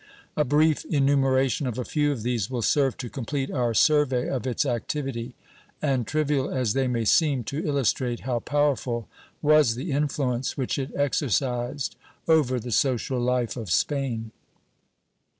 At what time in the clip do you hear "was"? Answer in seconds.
9.43-9.75